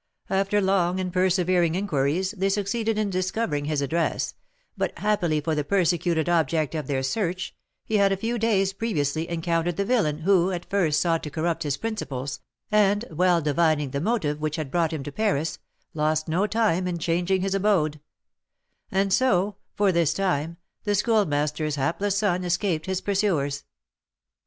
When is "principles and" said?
11.77-13.05